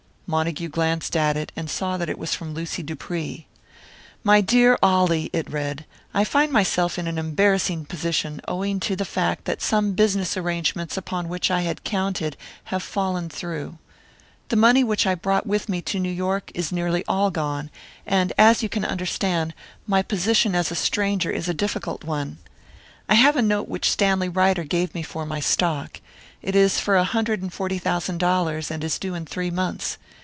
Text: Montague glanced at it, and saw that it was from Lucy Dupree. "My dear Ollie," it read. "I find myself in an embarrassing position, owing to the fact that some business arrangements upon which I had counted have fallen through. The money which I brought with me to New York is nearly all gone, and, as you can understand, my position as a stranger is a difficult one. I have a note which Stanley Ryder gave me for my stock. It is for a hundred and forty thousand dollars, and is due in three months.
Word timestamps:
Montague 0.33 0.69
glanced 0.69 1.17
at 1.17 1.35
it, 1.35 1.51
and 1.57 1.69
saw 1.69 1.97
that 1.97 2.07
it 2.07 2.17
was 2.17 2.33
from 2.33 2.53
Lucy 2.53 2.81
Dupree. 2.83 3.47
"My 4.23 4.39
dear 4.39 4.77
Ollie," 4.81 5.29
it 5.33 5.49
read. 5.51 5.83
"I 6.13 6.23
find 6.23 6.53
myself 6.53 6.97
in 6.97 7.05
an 7.05 7.17
embarrassing 7.17 7.83
position, 7.87 8.39
owing 8.47 8.79
to 8.79 8.95
the 8.95 9.03
fact 9.03 9.43
that 9.43 9.61
some 9.61 9.91
business 9.91 10.37
arrangements 10.37 10.95
upon 10.95 11.27
which 11.27 11.51
I 11.51 11.63
had 11.63 11.83
counted 11.83 12.37
have 12.65 12.81
fallen 12.81 13.27
through. 13.27 13.77
The 14.47 14.55
money 14.55 14.85
which 14.85 15.05
I 15.05 15.15
brought 15.15 15.45
with 15.45 15.67
me 15.67 15.81
to 15.81 15.99
New 15.99 16.07
York 16.09 16.49
is 16.55 16.71
nearly 16.71 17.03
all 17.09 17.29
gone, 17.29 17.69
and, 18.05 18.31
as 18.37 18.63
you 18.63 18.69
can 18.69 18.85
understand, 18.85 19.53
my 19.85 20.01
position 20.01 20.55
as 20.55 20.71
a 20.71 20.75
stranger 20.75 21.29
is 21.29 21.49
a 21.49 21.53
difficult 21.53 22.05
one. 22.05 22.37
I 23.09 23.15
have 23.15 23.35
a 23.35 23.41
note 23.41 23.67
which 23.67 23.91
Stanley 23.91 24.29
Ryder 24.29 24.63
gave 24.63 24.95
me 24.95 25.03
for 25.03 25.25
my 25.25 25.41
stock. 25.41 25.99
It 26.41 26.55
is 26.55 26.79
for 26.79 26.95
a 26.95 27.03
hundred 27.03 27.41
and 27.41 27.51
forty 27.51 27.77
thousand 27.77 28.19
dollars, 28.19 28.71
and 28.71 28.81
is 28.81 28.97
due 28.97 29.13
in 29.13 29.25
three 29.25 29.51
months. 29.51 29.97